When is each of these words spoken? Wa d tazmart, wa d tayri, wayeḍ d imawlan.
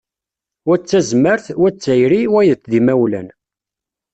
Wa 0.67 0.75
d 0.77 0.83
tazmart, 0.89 1.45
wa 1.59 1.69
d 1.73 1.75
tayri, 1.83 2.21
wayeḍ 2.33 2.61
d 2.71 2.73
imawlan. 2.79 3.27